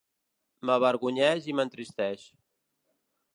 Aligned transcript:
M'avergonyeix 0.69 1.49
i 1.53 1.55
m'entristeix. 1.59 2.25